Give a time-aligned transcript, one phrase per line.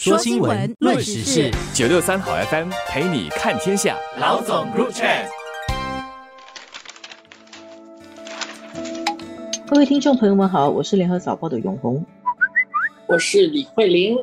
[0.00, 3.96] 说新闻，论时事，九六三好 FM 陪你看天下。
[4.20, 5.26] 老总 Group Chat，
[9.66, 12.06] 各位听众朋友们好，我是联合早报的永红，
[13.08, 14.16] 我是李慧玲。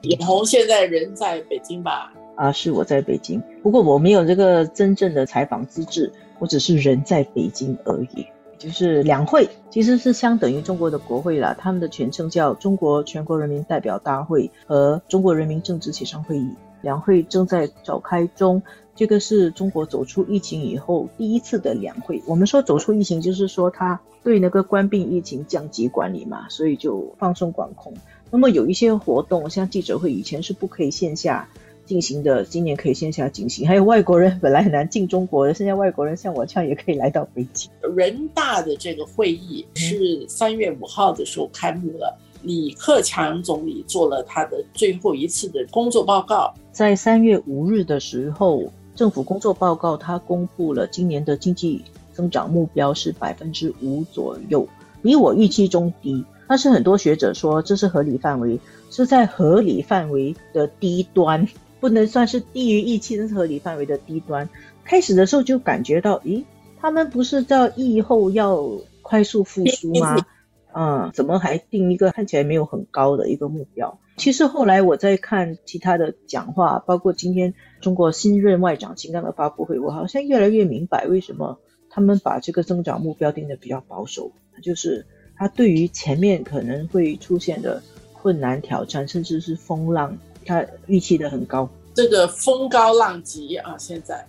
[0.00, 2.10] 永红现在人在北京吧？
[2.34, 8.26] 啊，是我在北京，不过我没有这个真正的采访资质，我只是人在北京而已。
[8.58, 16.50] 就是两会其实是相等于中国的国会啦，他们的全称叫中国全国人民代表大会和中国人民政治协商会议。
[16.82, 18.62] 两会正在召开中，
[18.94, 22.22] 这个是中国走出疫情以后第一次的两会。
[22.26, 27.94] 我们说走出疫情，就是说他对那个关闭疫情降级管理嘛，所以就放松管控。
[28.30, 31.48] 那么有一些活动，像记者会，以前是不可以线下。
[31.86, 37.70] 进行的今年可以线下进行，还有外国人本来很难进中国的，现在外国人像我这样也可以来到北京。
[37.94, 46.52] 人大的这个会议是三月五号的时候开幕了，李克强总理做了他的最后一次的工作报告。
[46.72, 48.64] 在三月五日的时候，
[48.94, 54.66] 政府工作报告他公布了今年的经济增长目标是百分之五左右，
[55.02, 56.24] 比我预期中低。
[56.48, 61.46] 但是很多学者说这是合理范围，是在合理范围的低端。
[61.80, 64.48] 不能算是低于预期的合理范围的低端。
[64.84, 66.44] 开始的时候就感觉到，咦，
[66.80, 68.62] 他们不是在疫后要
[69.02, 70.16] 快速复苏吗？
[70.78, 73.98] 嗯，怎么还定一个看起来没有很高的一个目标？
[74.18, 84.30] 其实后来我在看其他的讲话，包括今天中国新任外长秦刚的发布会，我好像越来越明白为什么他们把这个增长目标定的比较保守，
[84.62, 87.82] 就是他对于前面可能会出现的
[88.12, 90.18] 困难挑战，甚至是风浪。
[90.46, 93.76] 他预期的很高，这个风高浪急啊！
[93.78, 94.24] 现在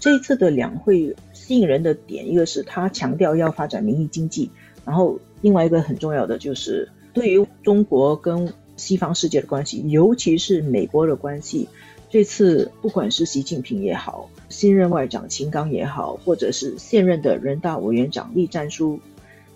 [0.00, 4.50] 这一次的两会吸引人的点，一个是他强调要发展民营经济，
[4.84, 11.68] 然后另外一个很重要的就是对于中国跟西方世界的关系，尤其是美国的关系，
[12.08, 19.00] 这次不管是习近平也好，新任外长秦刚也好，或者是现任的人大委员长栗战书，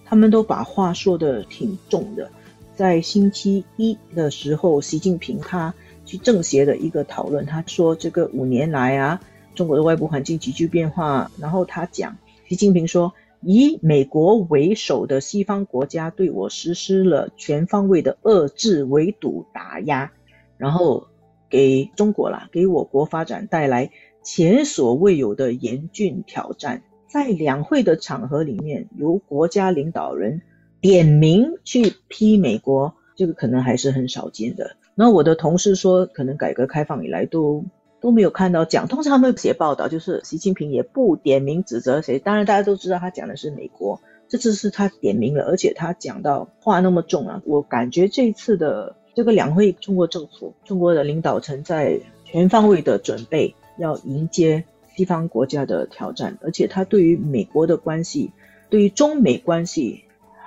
[0.05, 2.29] 他们都把话说的挺重的。
[2.75, 5.75] 在星期一的时候，习近平他
[6.05, 9.21] 去政协的一个讨论，他说这个五年来啊，
[9.55, 11.31] 中国的外部环境急剧变化。
[11.39, 12.17] 然后他讲，
[12.49, 13.13] 习近平说，
[13.43, 20.11] 以美国为首的西方国家对我实施了全方位的遏制、围堵、打压，
[20.57, 21.09] 然后
[21.51, 23.91] 给中国啦，给我国发展带来
[24.23, 26.83] 前所未有的严峻挑战。
[27.07, 30.41] 在两会的场合里面，由国家领导人。
[30.83, 34.77] 点名去批美国，这个可能还是很少见的。
[34.97, 37.65] 那我的同事说，可能改革开放以来都
[38.01, 38.89] 都没有看到讲。
[38.89, 42.19] 通常他们写报道，就是习近平也不点名指责谁。
[42.19, 47.41] 当然大家都知道他讲的是美国，这次是他点名了，而且他讲到话那么重啊。
[47.47, 54.65] 我感觉这次的这个两会，中国政府、中国的领导层在全方位的准备要迎接
[54.97, 58.33] 西方国家的挑战，而且他对于美国的关系，
[58.69, 60.03] 对于中美关系。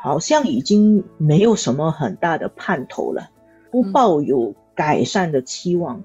[0.06, 3.32] 好像已经没有什么很大的盼头了，
[3.72, 6.04] 不抱有改善的期望。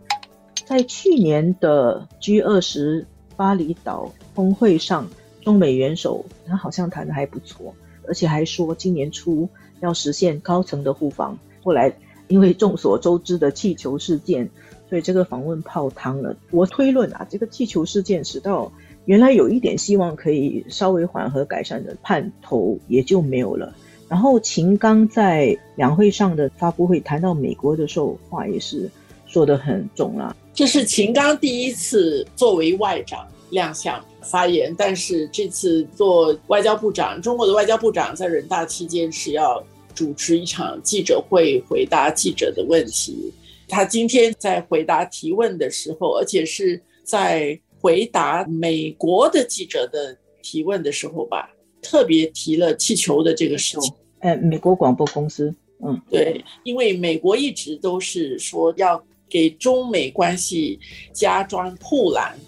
[0.65, 3.07] 在去年的 G 二十
[3.37, 5.07] 巴厘岛峰会上，
[5.43, 7.75] 中美元首他好像谈的还不错，
[8.09, 9.47] 而且还说今年初
[9.81, 11.39] 要实现高层的互访。
[11.63, 11.95] 后来
[12.29, 14.49] 因为众所周知的气球事件，
[14.89, 16.35] 所以这个访问泡汤了。
[16.53, 18.73] 我推论啊，这个气球事件直到
[19.05, 23.75] 原来有一点希望可以稍微缓和改善的盼头也就没有了。
[24.11, 28.91] 然后秦刚在两会上的发布会谈到美国的时候，话也是
[29.25, 30.37] 说的很重啊。
[30.53, 39.63] 这是秦刚第一次作为外长亮相发言，但是这次做外交部长，中国的外交部长在人大期间是要
[39.95, 43.33] 主持一场记者会，回答记者的问题。
[43.69, 51.49] 他今天在回答提问的时候，而且是在回答美国的记者的提问的时候吧，
[51.81, 53.95] 特别提了气球的这个事情。
[54.21, 60.79] 呃，美国广播公司，嗯，对，因为美国一直都是说要给中美关系
[61.13, 62.39] 加装护栏，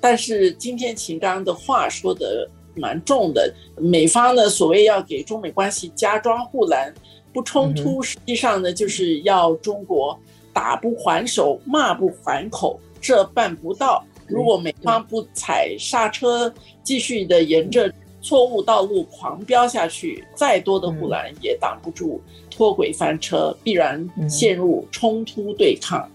[0.00, 6.94] 但是今天秦刚的话说的蛮重的，美方呢所谓要给中美关系加装护栏
[7.32, 10.16] 不冲突，实际上呢就是要中国
[10.52, 14.04] 打不还手，骂不还口，这办不到。
[14.28, 16.52] 如果美方不踩刹车，
[16.84, 17.92] 继续的沿着。
[18.26, 22.20] 错误道路狂飙下去，再多的护栏也挡不住
[22.50, 26.10] 脱轨翻车，必然陷入冲突对抗。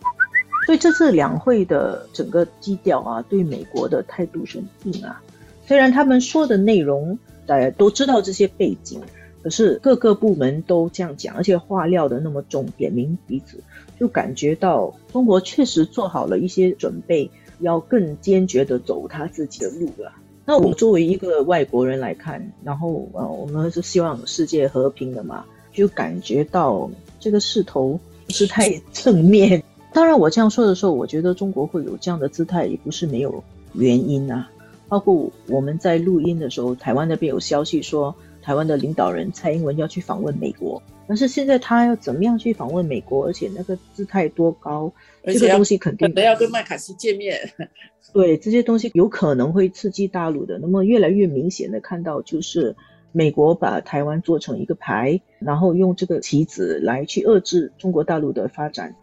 [0.65, 5.23] 所以这次两会的整个基调啊，对美国的态度是很硬啊。
[5.65, 8.99] 虽然他们说的内容大家都知道这些背景，
[9.41, 13.63] 可是各个部门都这样讲，而且话撂的那么重，点名彼此，
[13.97, 17.31] 就感觉到中国确实做好了一些准备，
[17.61, 20.11] 要更坚决的走他自己的路了。
[20.51, 29.63] 那我作为一个外国人来看，然后呃，我们是希望世界和平的嘛，就感觉到这个势头不是太正面。
[29.93, 33.41] 当然，我这样说的时候，我觉得中国会有这样的姿态，也不是没有
[33.75, 34.51] 原因啊。
[34.89, 38.13] 包括我们在录音的时候，台湾那边有消息说。
[38.43, 40.81] 台湾的领导人蔡英文要去访问美国，
[41.11, 43.25] 但是现在他要怎么样去访问美国？
[43.25, 44.89] 而且那个姿态多高，
[45.25, 47.37] 这个东西肯定要跟麦卡锡见面。
[48.13, 50.57] 对这些东西有可能会刺激大陆的。
[50.59, 52.73] 那么越来越明显的看到，就是
[53.11, 58.95] 美国把台湾做成一个牌，然后用这个棋子来去遏制中国大陆的发展。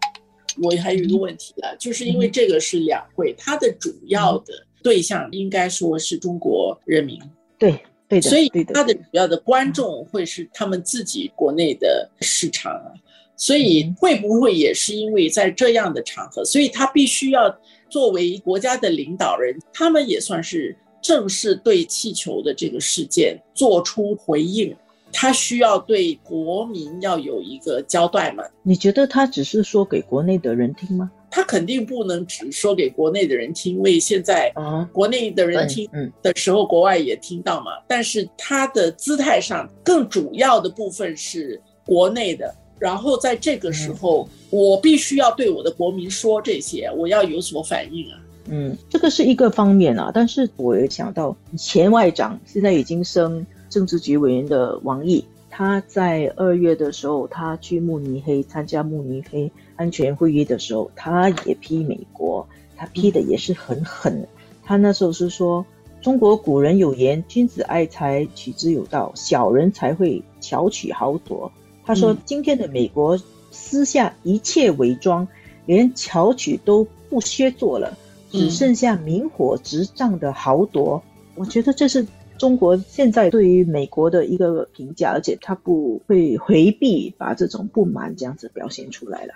[0.62, 7.20] 我还有一个问题了，就是因为这个是两会，它的主要的对象应该说是中国人民。
[7.58, 7.78] 对。
[8.22, 12.88] 所以他的主要的观众会是他们自己国内的市场啊，
[13.36, 17.54] 所以会不会也是因为在这样的场合，所以他必须要
[17.90, 24.74] 作为国家的领导人，他们也算是正式对气球的这个事件做出回应，
[25.12, 28.42] 他需要对国民要有一个交代嘛？
[28.62, 31.10] 你觉得他只是说给国内的人听吗？
[31.30, 34.52] 他肯定不能只说给国内的人听，因为现在
[34.92, 35.88] 国内的人听
[36.22, 37.72] 的时候，国外也听到嘛。
[37.86, 48.18] 但是他的姿态上更主要的部分是国内的，然后在这个时候，我必须要对我的国民说这些，我要有所反应啊。
[48.50, 50.10] 嗯，这个是一个方面啊。
[50.12, 59.50] 但是我也想到前外长现在已经升政治局委员的王毅，他在二月的时候，他去慕尼黑参加慕尼黑。
[59.76, 64.26] 安全会议的时候，他也批美国，他批的也是很狠。
[64.64, 65.64] 他那时候是说，
[66.00, 71.50] 中国古人有言：“君子爱财，取之有道；小人才会巧取豪夺。”
[71.86, 73.18] 他说，今天的美国
[73.50, 75.26] 私下一切伪装，
[75.64, 77.96] 连巧取都不削做了，
[78.30, 81.02] 只剩下明火执仗的豪夺。
[81.36, 82.04] 我觉得这是
[82.38, 89.34] 中国现在对于美国的一个评价，而且他不会回避，把这种不满这样子表现出来了。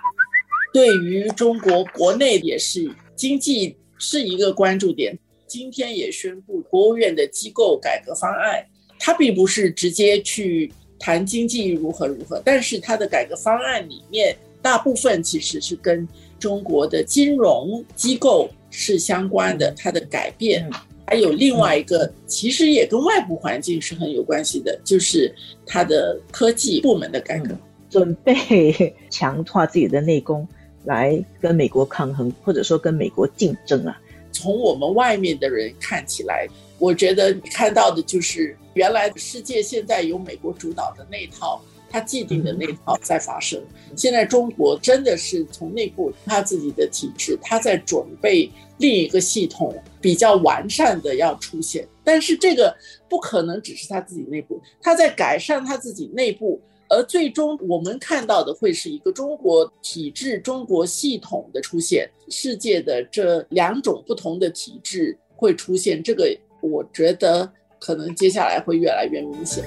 [0.72, 5.18] 对于中国国内也是经济是一个关注点。
[5.46, 8.64] 今天也宣布国务院的机构改革方案，
[8.98, 16.08] 它并不是直接去谈经济如何如何，但是它的改革方案里面大部分其实是跟
[16.38, 19.70] 中国的金融机构是相关的。
[19.76, 20.70] 它的改变
[21.06, 25.34] 还有另外一个，其实也跟外部环境是很有关系的，就是
[25.66, 27.54] 它的科技部门的改革，
[27.90, 30.46] 准备 强化自己的内功。
[30.84, 33.96] 来跟美国抗衡，或者说跟美国竞争啊。
[34.32, 36.48] 从我们外面的人看起来，
[36.80, 41.62] 我觉得你看到的就是原来世界现在由美国主导的那套，
[41.92, 43.62] 它既定的那套在发生。
[43.94, 52.74] 现在中国真的是从内部他自己的体制，他在准备另一个系统比较完善的要出现，但是这个
[53.08, 56.58] 不可能只是他自己内部，他在改善他自己内部。
[56.88, 69.64] 而最终我们看到的会是一个中国体制、中国系统的出现，世界的这两种不同的体制会出现，这个我觉得可能接下来会越来越明显。